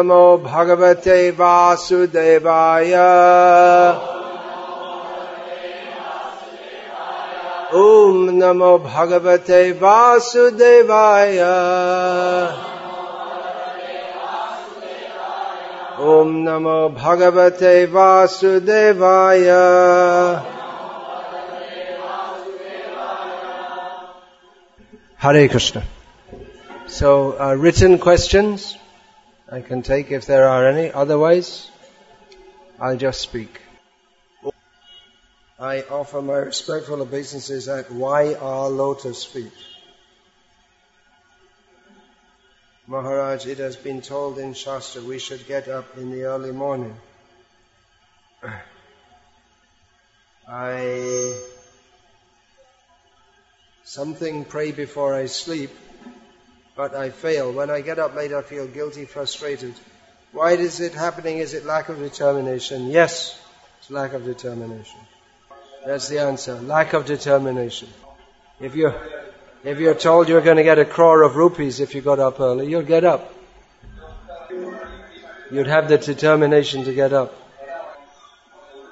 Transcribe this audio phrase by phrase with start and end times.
[0.00, 2.94] नमो भगवते वासुदेवाय
[7.82, 11.38] ॐ नमो भगवते वासुदेवाय
[16.12, 19.48] ॐ नमो भगवते वासुदेवाय
[25.18, 25.82] Hare Krishna.
[26.86, 28.76] So, uh, written questions
[29.51, 30.93] I can take if there are any.
[30.93, 31.69] Otherwise,
[32.79, 33.59] I'll just speak.
[35.59, 37.91] I offer my respectful obeisances at
[38.35, 39.51] are lotus feet?
[42.87, 46.95] Maharaj, it has been told in Shastra we should get up in the early morning.
[50.47, 51.37] I
[53.83, 55.71] something pray before I sleep,
[56.75, 57.51] but I fail.
[57.51, 59.73] When I get up late, I feel guilty, frustrated.
[60.31, 61.39] Why is it happening?
[61.39, 62.87] Is it lack of determination?
[62.87, 63.39] Yes,
[63.79, 64.99] it's lack of determination.
[65.85, 66.55] That's the answer.
[66.55, 67.89] Lack of determination.
[68.59, 68.95] If you're,
[69.63, 72.39] if you're told you're going to get a crore of rupees if you got up
[72.39, 73.33] early, you'll get up.
[75.51, 77.35] You'd have the determination to get up.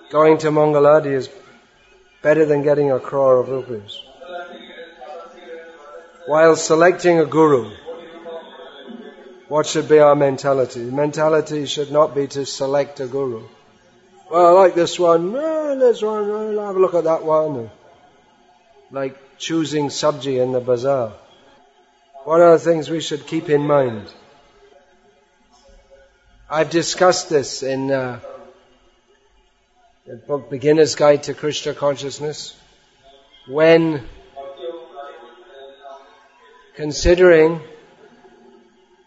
[0.10, 1.30] Going to Mangalarati is
[2.22, 4.02] better than getting a crore of rupees.
[6.30, 7.72] While selecting a guru,
[9.48, 10.82] what should be our mentality?
[10.82, 13.48] Mentality should not be to select a guru.
[14.30, 15.34] Well, I like this one.
[15.36, 16.30] Oh, this one.
[16.30, 17.72] I'll have a look at that one.
[18.92, 21.14] Like choosing sabji in the bazaar.
[22.26, 24.14] What are the things we should keep in mind?
[26.48, 28.20] I've discussed this in uh,
[30.06, 32.56] the book Beginner's Guide to Krishna Consciousness.
[33.48, 34.08] When
[36.80, 37.60] considering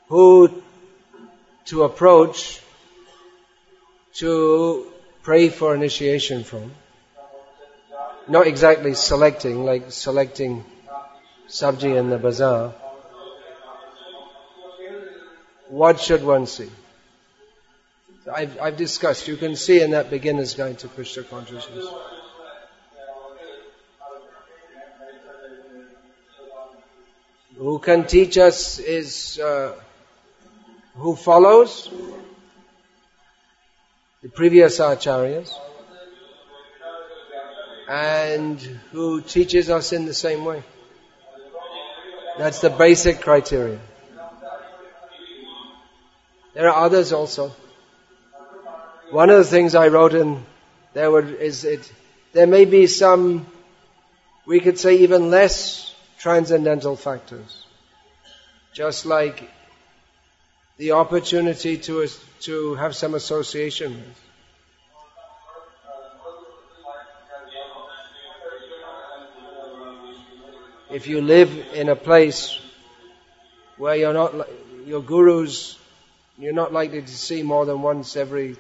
[0.09, 0.63] who
[1.65, 2.61] to approach
[4.13, 4.93] to
[5.23, 6.71] pray for initiation from.
[8.29, 10.67] Not exactly selecting, like selecting
[11.49, 12.75] sabji in the bazaar.
[15.69, 16.71] What should one see?
[18.31, 21.87] I've, I've discussed, you can see in that beginner's guide to Krishna consciousness.
[27.57, 29.75] Who can teach us is uh,
[30.95, 31.91] who follows
[34.23, 35.53] the previous acharyas
[37.89, 38.59] and
[38.93, 40.63] who teaches us in the same way.
[42.39, 43.81] That's the basic criteria.
[46.55, 47.55] There are others also.
[49.11, 50.45] One of the things I wrote in
[50.95, 51.93] there were, is it,
[52.33, 53.47] there may be some,
[54.47, 55.92] we could say even less
[56.23, 57.67] transcendental factors.
[58.73, 59.51] Just like
[60.77, 62.07] the opportunity to,
[62.43, 64.21] to have some association with.
[70.93, 72.57] If you live in a place
[73.77, 74.49] where you're not,
[74.87, 75.77] your gurus,
[76.39, 78.57] you're not likely to see more than once every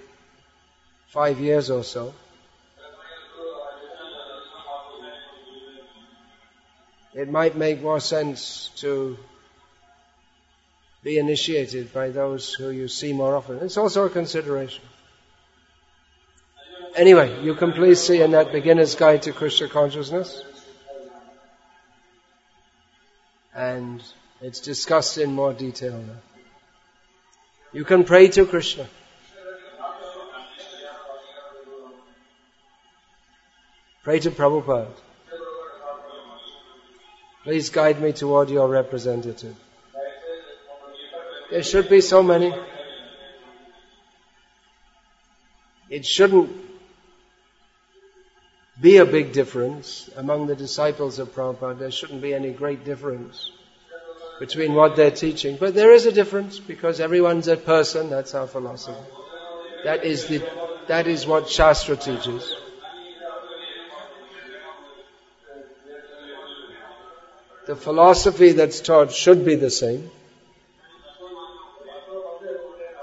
[1.08, 2.12] five years or so.
[7.14, 9.18] It might make more sense to
[11.02, 13.58] be initiated by those who you see more often.
[13.58, 14.84] It's also a consideration.
[16.96, 20.42] Anyway, you can please see in that beginner's guide to Krishna consciousness.
[23.54, 24.02] And
[24.40, 26.20] it's discussed in more detail now.
[27.72, 28.86] You can pray to Krishna.
[34.02, 34.88] Pray to Prabhupada.
[37.44, 39.56] Please guide me toward your representative.
[41.50, 42.54] There should be so many.
[45.90, 46.50] It shouldn't
[48.80, 51.78] be a big difference among the disciples of Prabhupada.
[51.78, 53.50] There shouldn't be any great difference
[54.38, 55.56] between what they're teaching.
[55.56, 58.08] But there is a difference because everyone's a person.
[58.08, 58.98] That's our philosophy.
[59.84, 60.42] That is the,
[60.86, 62.54] that is what Shastra teaches.
[67.66, 70.10] The philosophy that's taught should be the same.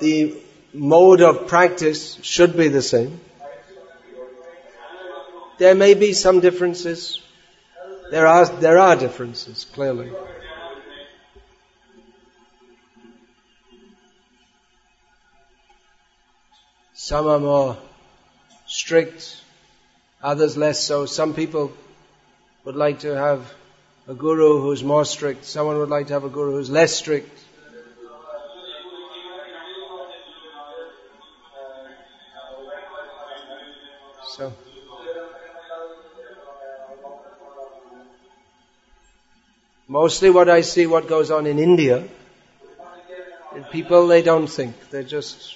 [0.01, 0.35] The
[0.73, 3.21] mode of practice should be the same.
[5.59, 7.21] There may be some differences.
[8.11, 10.11] There are, there are differences, clearly.
[16.93, 17.77] Some are more
[18.67, 19.41] strict,
[20.21, 21.05] others less so.
[21.05, 21.71] Some people
[22.65, 23.53] would like to have
[24.09, 25.45] a guru who's more strict.
[25.45, 27.29] Someone would like to have a guru who's less strict.
[34.35, 34.51] So.
[39.87, 42.07] Mostly what I see what goes on in India,
[43.71, 44.89] people they don't think.
[44.89, 45.55] They're just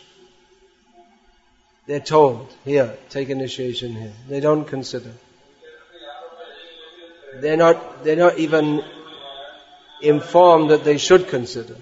[1.87, 4.13] they're told, here, take initiation here.
[4.29, 5.11] They don't consider.
[7.41, 8.83] They're not, they're not even
[10.01, 11.75] informed that they should consider.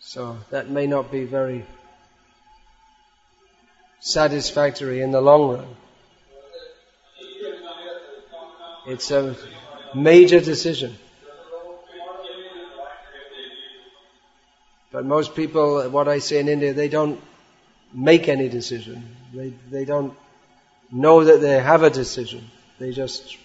[0.00, 1.64] So that may not be very
[4.00, 5.76] satisfactory in the long run.
[8.86, 9.36] It's a
[9.94, 10.96] major decision.
[14.90, 17.20] But most people, what I say in India, they don't
[17.94, 19.16] make any decision.
[19.32, 20.14] They, they don't
[20.92, 22.50] know that they have a decision.
[22.78, 23.36] They just,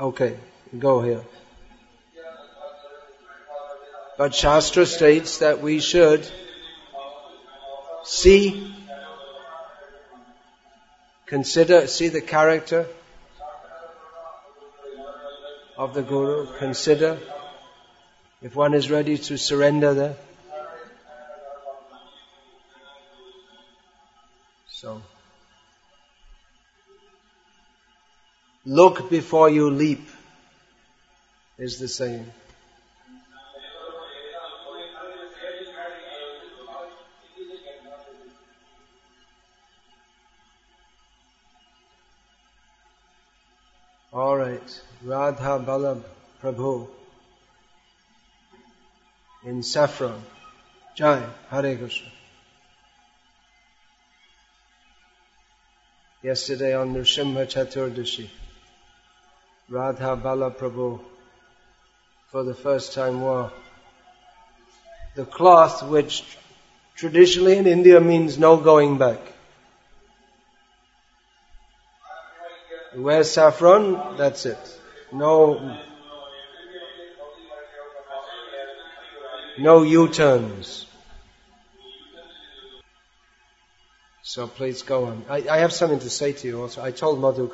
[0.00, 0.36] okay,
[0.78, 1.22] go here.
[4.16, 6.26] But Shastra states that we should
[8.04, 8.74] see,
[11.26, 12.86] consider, see the character
[15.76, 17.18] of the Guru, consider
[18.40, 20.16] if one is ready to surrender there.
[28.66, 30.08] Look before you leap
[31.58, 32.32] is the saying.
[44.12, 46.04] All right, Radha Ballabh
[46.40, 46.88] Prabhu
[49.44, 50.22] in saffron.
[50.94, 52.08] Jai, Hare Krishna.
[56.22, 58.30] Yesterday on Nrsimha Chaturdashi,
[59.68, 61.00] Radha Ballabh Prabhu
[62.30, 63.50] for the first time wore
[65.14, 66.36] the cloth which
[66.96, 69.20] traditionally in India means no going back.
[72.94, 74.80] You wear saffron, that's it.
[75.12, 75.78] No,
[79.58, 80.86] no U-turns.
[84.22, 85.24] So please go on.
[85.28, 86.82] I, I, have something to say to you also.
[86.82, 87.46] I told Madhu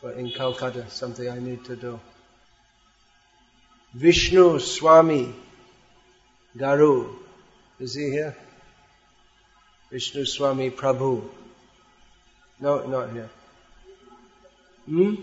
[0.00, 2.00] For in Calcutta something I need to do.
[3.94, 5.34] Vishnu Swami
[6.56, 7.14] Garu,
[7.80, 8.36] is he here?
[9.90, 11.28] Vishnu Swami Prabhu
[12.58, 13.28] no, not here.
[14.86, 15.14] Hmm?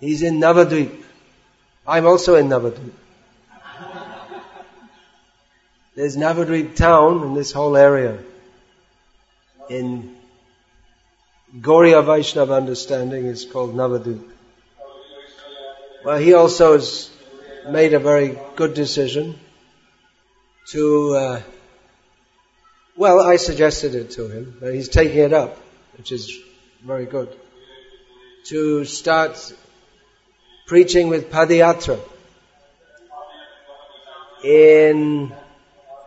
[0.00, 1.04] He's in Navadvip.
[1.86, 2.92] I'm also in Navadvip.
[5.94, 8.18] There's Navadvip town in this whole area.
[9.70, 10.15] In
[11.60, 14.22] Gaudiya Vaishnava understanding is called Navadvip.
[16.04, 17.10] Well, he also has
[17.68, 19.38] made a very good decision
[20.68, 21.42] to uh,
[22.96, 25.58] well, I suggested it to him, but he's taking it up,
[25.98, 26.38] which is
[26.82, 27.34] very good.
[28.46, 29.52] To start
[30.66, 32.00] preaching with Padayatra
[34.42, 35.34] in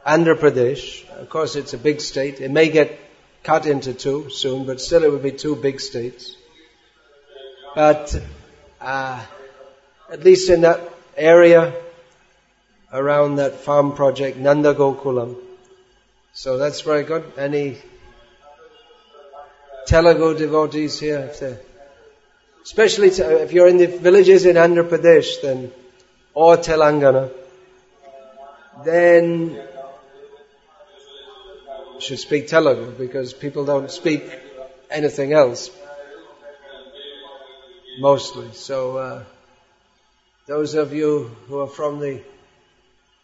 [0.06, 1.08] Andhra Pradesh.
[1.10, 2.40] Of course, it's a big state.
[2.42, 2.98] It may get
[3.50, 6.36] cut into two soon, but still it would be two big states.
[7.74, 8.16] But
[8.80, 9.26] uh,
[10.12, 10.82] at least in that
[11.18, 11.74] area
[12.94, 15.36] around that farm project, Nandagokulam.
[16.34, 17.24] So that's very good.
[17.38, 17.78] Any
[19.88, 21.32] Telugu devotees here?
[22.64, 25.72] Especially if you're in the villages in Andhra Pradesh, then
[26.36, 27.32] or Telangana,
[28.86, 29.69] then
[32.02, 34.24] should speak Telugu because people don't speak
[34.90, 35.72] anything else
[38.00, 38.50] mostly.
[38.54, 39.24] So uh,
[40.48, 42.22] those of you who are from the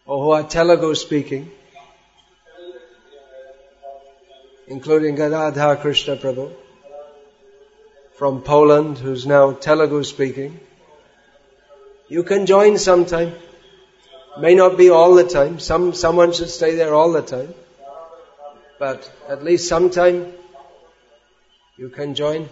[0.04, 1.50] or who are Telugu speaking
[4.66, 6.52] including Gadadhar Krishna Prabhu
[8.16, 10.58] from Poland, who's now Telugu speaking.
[12.08, 13.32] You can join sometime.
[14.38, 15.58] May not be all the time.
[15.58, 17.54] Some, someone should stay there all the time.
[18.78, 20.32] But at least sometime
[21.76, 22.48] you can join.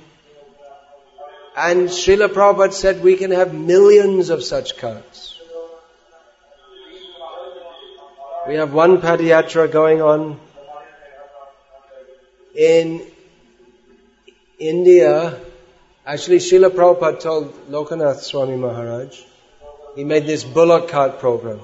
[1.57, 5.41] And Srila Prabhupada said we can have millions of such carts.
[8.47, 10.41] We have one Padayatra going on
[12.55, 13.03] in
[14.59, 15.41] India,
[16.07, 19.21] actually Srila Prabhupada told Lokanath Swami Maharaj,
[19.97, 21.61] he made this bullock cart program,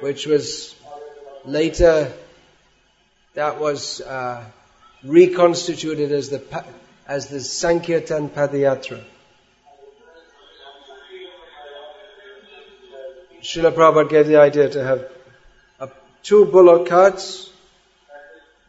[0.00, 0.74] which was
[1.44, 2.12] later,
[3.36, 4.42] that was uh,
[5.04, 6.64] reconstituted as the,
[7.06, 9.04] as the Sankirtan Padayatra.
[13.42, 17.50] Srila Prabhupada gave the idea to have two bullock carts,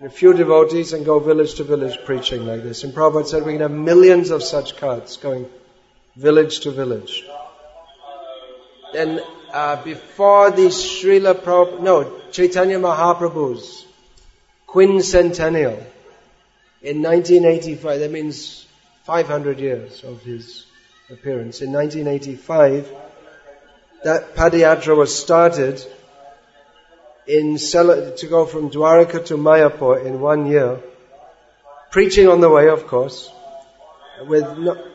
[0.02, 2.84] a few devotees, and go village to village preaching like this.
[2.84, 5.48] And Prabhupada said we can have millions of such carts going
[6.18, 7.24] village to village.
[8.92, 9.22] Then
[9.54, 13.87] uh, before the Srila Prabhupada, no, Chaitanya Mahaprabhu's
[14.68, 15.84] quincentennial.
[16.82, 18.66] In 1985, that means
[19.06, 20.66] 500 years of his
[21.10, 21.62] appearance.
[21.62, 22.92] In 1985,
[24.04, 25.84] that Padayatra was started
[27.26, 30.80] in to go from Dwaraka to Mayapur in one year,
[31.92, 33.30] preaching on the way, of course,
[34.28, 34.46] with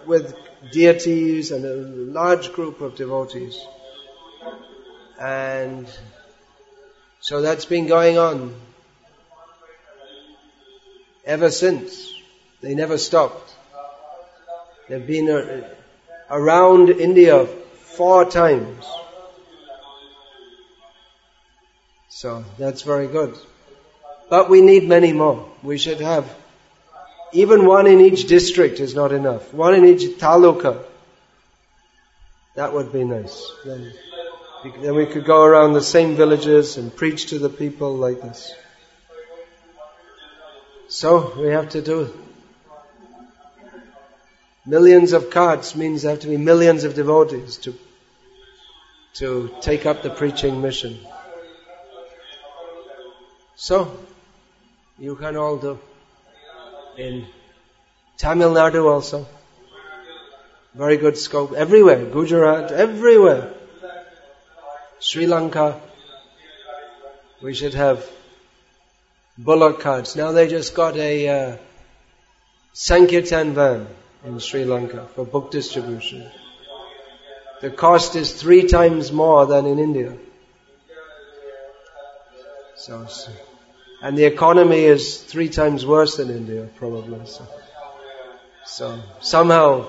[0.07, 0.35] with
[0.73, 1.75] deities and a
[2.13, 3.61] large group of devotees,
[5.21, 5.87] and
[7.21, 8.55] so that's been going on
[11.25, 12.13] ever since.
[12.61, 13.55] They never stopped.
[14.89, 15.69] They've been uh,
[16.31, 18.85] around India four times.
[22.09, 23.37] So that's very good.
[24.31, 25.51] But we need many more.
[25.63, 26.25] We should have
[27.33, 29.53] even one in each district is not enough.
[29.55, 30.85] One in each taluka.
[32.55, 33.51] That would be nice.
[33.65, 33.93] Then,
[34.81, 38.55] then we could go around the same villages and preach to the people like this.
[40.93, 42.13] So we have to do
[44.67, 47.75] millions of cards means there have to be millions of devotees to
[49.15, 50.99] to take up the preaching mission.
[53.57, 53.99] So
[54.99, 55.79] you can all do
[56.99, 57.25] in
[58.19, 59.27] Tamil Nadu also.
[60.75, 63.55] Very good scope everywhere, Gujarat, everywhere.
[64.99, 65.81] Sri Lanka.
[67.41, 68.07] We should have
[69.39, 70.17] bullock carts.
[70.17, 71.57] Now they just got a uh,
[72.73, 73.87] Sankirtan van
[74.25, 76.31] in Sri Lanka for book distribution.
[77.61, 80.17] The cost is three times more than in India.
[82.77, 83.07] So,
[84.03, 87.25] and the economy is three times worse than India, probably.
[87.27, 87.47] So,
[88.67, 89.87] so somehow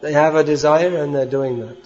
[0.00, 1.76] they have a desire and they're doing that.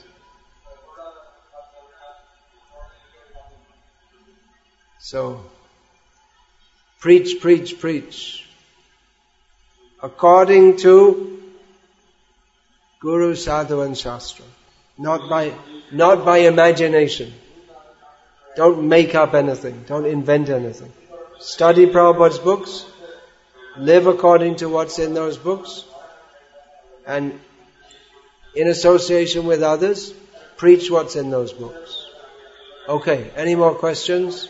[4.99, 5.41] So
[7.03, 8.47] Preach, preach, preach.
[10.01, 11.43] According to
[13.01, 14.45] Guru, Sadhu and Shastra.
[14.97, 15.53] Not by,
[15.91, 17.33] not by imagination.
[18.55, 19.83] Don't make up anything.
[19.89, 20.93] Don't invent anything.
[21.41, 22.87] Study Prabhupada's books.
[23.77, 25.85] Live according to what's in those books.
[27.05, 27.41] And
[28.55, 30.15] in association with others,
[30.57, 32.07] preach what's in those books.
[32.89, 34.49] Okay, any more questions?